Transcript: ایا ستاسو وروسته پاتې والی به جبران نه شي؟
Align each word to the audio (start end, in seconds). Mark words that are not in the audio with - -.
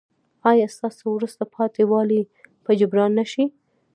ایا 0.51 0.67
ستاسو 0.75 1.05
وروسته 1.15 1.43
پاتې 1.55 1.81
والی 1.91 2.21
به 2.63 2.71
جبران 2.79 3.11
نه 3.19 3.25
شي؟ 3.31 3.43